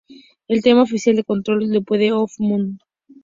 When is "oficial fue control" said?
0.81-1.69